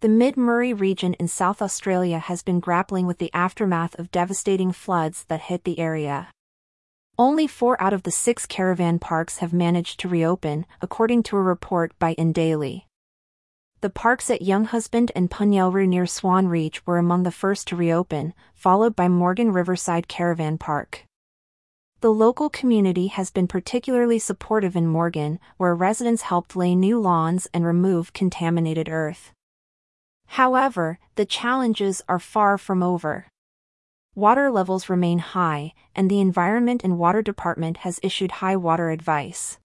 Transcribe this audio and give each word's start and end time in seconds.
The 0.00 0.08
Mid-Murray 0.08 0.72
region 0.72 1.12
in 1.20 1.28
South 1.28 1.60
Australia 1.60 2.20
has 2.20 2.42
been 2.42 2.58
grappling 2.58 3.06
with 3.06 3.18
the 3.18 3.30
aftermath 3.34 3.98
of 3.98 4.10
devastating 4.10 4.72
floods 4.72 5.24
that 5.24 5.42
hit 5.42 5.64
the 5.64 5.78
area. 5.78 6.28
Only 7.18 7.46
four 7.46 7.76
out 7.82 7.92
of 7.92 8.04
the 8.04 8.10
six 8.10 8.46
caravan 8.46 8.98
parks 8.98 9.38
have 9.38 9.52
managed 9.52 10.00
to 10.00 10.08
reopen, 10.08 10.64
according 10.80 11.24
to 11.24 11.36
a 11.36 11.42
report 11.42 11.92
by 11.98 12.14
InDaily. 12.14 12.84
The 13.82 13.90
parks 13.90 14.30
at 14.30 14.40
Younghusband 14.40 15.10
and 15.14 15.30
Punyelroo 15.30 15.86
near 15.86 16.06
Swan 16.06 16.48
Reach 16.48 16.86
were 16.86 16.96
among 16.96 17.24
the 17.24 17.30
first 17.30 17.68
to 17.68 17.76
reopen, 17.76 18.32
followed 18.54 18.96
by 18.96 19.08
Morgan 19.08 19.52
Riverside 19.52 20.08
Caravan 20.08 20.56
Park. 20.56 21.04
The 22.00 22.10
local 22.10 22.48
community 22.48 23.08
has 23.08 23.30
been 23.30 23.46
particularly 23.46 24.18
supportive 24.18 24.76
in 24.76 24.86
Morgan, 24.86 25.38
where 25.58 25.74
residents 25.74 26.22
helped 26.22 26.56
lay 26.56 26.74
new 26.74 26.98
lawns 26.98 27.48
and 27.52 27.66
remove 27.66 28.14
contaminated 28.14 28.88
earth. 28.88 29.34
However, 30.34 31.00
the 31.16 31.26
challenges 31.26 32.02
are 32.08 32.20
far 32.20 32.56
from 32.56 32.84
over. 32.84 33.26
Water 34.14 34.48
levels 34.48 34.88
remain 34.88 35.18
high, 35.18 35.74
and 35.94 36.08
the 36.08 36.20
Environment 36.20 36.84
and 36.84 36.98
Water 36.98 37.20
Department 37.20 37.78
has 37.78 37.98
issued 38.00 38.38
high 38.38 38.54
water 38.54 38.90
advice. 38.90 39.58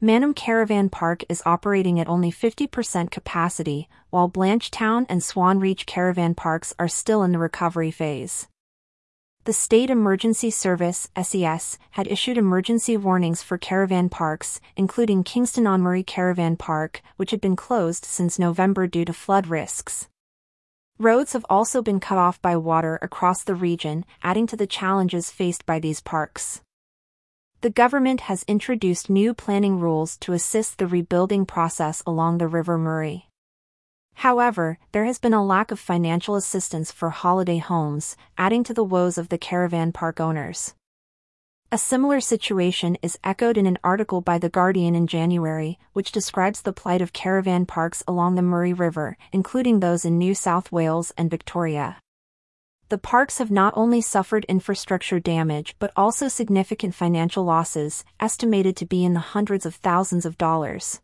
Mannum 0.00 0.34
Caravan 0.34 0.88
Park 0.88 1.24
is 1.28 1.42
operating 1.44 2.00
at 2.00 2.08
only 2.08 2.32
50% 2.32 3.10
capacity, 3.10 3.86
while 4.08 4.30
Blanchetown 4.30 5.04
and 5.10 5.22
Swan 5.22 5.58
Reach 5.60 5.84
Caravan 5.84 6.34
Parks 6.34 6.72
are 6.78 6.88
still 6.88 7.22
in 7.22 7.32
the 7.32 7.38
recovery 7.38 7.90
phase 7.90 8.48
the 9.46 9.52
State 9.52 9.90
Emergency 9.90 10.50
Service 10.50 11.08
SES, 11.16 11.78
had 11.92 12.08
issued 12.08 12.36
emergency 12.36 12.96
warnings 12.96 13.44
for 13.44 13.56
caravan 13.56 14.08
parks, 14.08 14.60
including 14.76 15.22
Kingston 15.22 15.68
on 15.68 15.82
Murray 15.82 16.02
Caravan 16.02 16.56
Park, 16.56 17.00
which 17.16 17.30
had 17.30 17.40
been 17.40 17.54
closed 17.54 18.04
since 18.04 18.40
November 18.40 18.88
due 18.88 19.04
to 19.04 19.12
flood 19.12 19.46
risks. 19.46 20.08
Roads 20.98 21.32
have 21.32 21.46
also 21.48 21.80
been 21.80 22.00
cut 22.00 22.18
off 22.18 22.42
by 22.42 22.56
water 22.56 22.98
across 23.00 23.44
the 23.44 23.54
region, 23.54 24.04
adding 24.20 24.48
to 24.48 24.56
the 24.56 24.66
challenges 24.66 25.30
faced 25.30 25.64
by 25.64 25.78
these 25.78 26.00
parks. 26.00 26.60
The 27.60 27.70
government 27.70 28.22
has 28.22 28.44
introduced 28.48 29.08
new 29.08 29.32
planning 29.32 29.78
rules 29.78 30.16
to 30.18 30.32
assist 30.32 30.78
the 30.78 30.88
rebuilding 30.88 31.46
process 31.46 32.02
along 32.04 32.38
the 32.38 32.48
River 32.48 32.76
Murray. 32.76 33.28
However, 34.20 34.78
there 34.92 35.04
has 35.04 35.18
been 35.18 35.34
a 35.34 35.44
lack 35.44 35.70
of 35.70 35.78
financial 35.78 36.36
assistance 36.36 36.90
for 36.90 37.10
holiday 37.10 37.58
homes, 37.58 38.16
adding 38.38 38.64
to 38.64 38.72
the 38.72 38.84
woes 38.84 39.18
of 39.18 39.28
the 39.28 39.36
caravan 39.36 39.92
park 39.92 40.20
owners. 40.20 40.74
A 41.70 41.76
similar 41.76 42.20
situation 42.20 42.96
is 43.02 43.18
echoed 43.22 43.58
in 43.58 43.66
an 43.66 43.78
article 43.84 44.22
by 44.22 44.38
The 44.38 44.48
Guardian 44.48 44.94
in 44.94 45.06
January, 45.06 45.78
which 45.92 46.12
describes 46.12 46.62
the 46.62 46.72
plight 46.72 47.02
of 47.02 47.12
caravan 47.12 47.66
parks 47.66 48.02
along 48.08 48.36
the 48.36 48.42
Murray 48.42 48.72
River, 48.72 49.18
including 49.32 49.80
those 49.80 50.06
in 50.06 50.16
New 50.16 50.34
South 50.34 50.72
Wales 50.72 51.12
and 51.18 51.30
Victoria. 51.30 51.98
The 52.88 52.98
parks 52.98 53.36
have 53.38 53.50
not 53.50 53.74
only 53.76 54.00
suffered 54.00 54.46
infrastructure 54.48 55.20
damage 55.20 55.74
but 55.78 55.92
also 55.94 56.28
significant 56.28 56.94
financial 56.94 57.44
losses, 57.44 58.04
estimated 58.18 58.76
to 58.76 58.86
be 58.86 59.04
in 59.04 59.12
the 59.12 59.20
hundreds 59.34 59.66
of 59.66 59.74
thousands 59.74 60.24
of 60.24 60.38
dollars. 60.38 61.00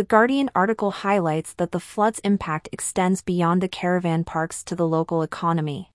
The 0.00 0.04
Guardian 0.04 0.48
article 0.54 0.92
highlights 0.92 1.52
that 1.58 1.72
the 1.72 1.78
flood's 1.78 2.20
impact 2.20 2.70
extends 2.72 3.20
beyond 3.20 3.60
the 3.60 3.68
caravan 3.68 4.24
parks 4.24 4.64
to 4.64 4.74
the 4.74 4.88
local 4.88 5.20
economy. 5.20 5.90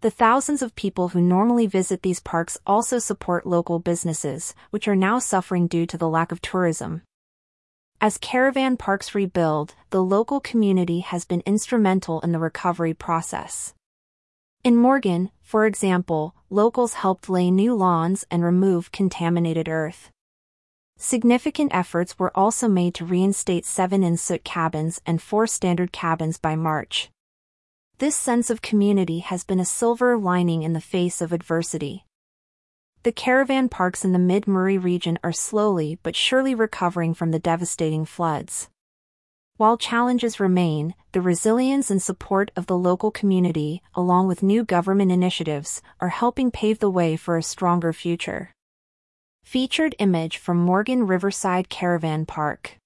The 0.00 0.10
thousands 0.10 0.60
of 0.60 0.74
people 0.74 1.10
who 1.10 1.20
normally 1.20 1.68
visit 1.68 2.02
these 2.02 2.18
parks 2.18 2.58
also 2.66 2.98
support 2.98 3.46
local 3.46 3.78
businesses, 3.78 4.56
which 4.70 4.88
are 4.88 4.96
now 4.96 5.20
suffering 5.20 5.68
due 5.68 5.86
to 5.86 5.96
the 5.96 6.08
lack 6.08 6.32
of 6.32 6.42
tourism. 6.42 7.02
As 8.00 8.18
caravan 8.18 8.76
parks 8.76 9.14
rebuild, 9.14 9.76
the 9.90 10.02
local 10.02 10.40
community 10.40 10.98
has 10.98 11.24
been 11.24 11.44
instrumental 11.46 12.20
in 12.22 12.32
the 12.32 12.40
recovery 12.40 12.92
process. 12.92 13.72
In 14.64 14.74
Morgan, 14.74 15.30
for 15.40 15.64
example, 15.64 16.34
locals 16.50 16.94
helped 16.94 17.30
lay 17.30 17.52
new 17.52 17.72
lawns 17.72 18.24
and 18.32 18.42
remove 18.42 18.90
contaminated 18.90 19.68
earth. 19.68 20.10
Significant 21.04 21.74
efforts 21.74 22.16
were 22.16 22.30
also 22.32 22.68
made 22.68 22.94
to 22.94 23.04
reinstate 23.04 23.66
seven 23.66 24.04
en-suite 24.04 24.44
cabins 24.44 25.00
and 25.04 25.20
four 25.20 25.48
standard 25.48 25.90
cabins 25.90 26.38
by 26.38 26.54
March. 26.54 27.10
This 27.98 28.14
sense 28.14 28.50
of 28.50 28.62
community 28.62 29.18
has 29.18 29.42
been 29.42 29.58
a 29.58 29.64
silver 29.64 30.16
lining 30.16 30.62
in 30.62 30.74
the 30.74 30.80
face 30.80 31.20
of 31.20 31.32
adversity. 31.32 32.06
The 33.02 33.10
caravan 33.10 33.68
parks 33.68 34.04
in 34.04 34.12
the 34.12 34.20
Mid-Murray 34.20 34.78
region 34.78 35.18
are 35.24 35.32
slowly 35.32 35.98
but 36.04 36.14
surely 36.14 36.54
recovering 36.54 37.14
from 37.14 37.32
the 37.32 37.40
devastating 37.40 38.04
floods. 38.04 38.68
While 39.56 39.78
challenges 39.78 40.38
remain, 40.38 40.94
the 41.10 41.20
resilience 41.20 41.90
and 41.90 42.00
support 42.00 42.52
of 42.54 42.66
the 42.66 42.78
local 42.78 43.10
community, 43.10 43.82
along 43.96 44.28
with 44.28 44.44
new 44.44 44.62
government 44.62 45.10
initiatives, 45.10 45.82
are 46.00 46.10
helping 46.10 46.52
pave 46.52 46.78
the 46.78 46.88
way 46.88 47.16
for 47.16 47.36
a 47.36 47.42
stronger 47.42 47.92
future. 47.92 48.52
Featured 49.44 49.94
image 49.98 50.38
from 50.38 50.56
Morgan 50.58 51.06
Riverside 51.06 51.68
Caravan 51.68 52.24
Park. 52.26 52.81